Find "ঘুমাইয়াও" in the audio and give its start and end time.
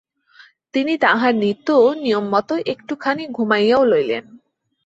3.27-3.83